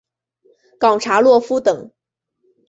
[0.79, 1.91] 冈察洛夫等。